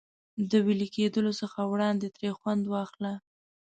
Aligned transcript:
د 0.49 0.51
وېلې 0.65 0.87
کېدلو 0.95 1.31
څخه 1.41 1.59
وړاندې 1.71 2.07
ترې 2.15 2.29
خوند 2.37 2.63
واخله. 2.67 3.13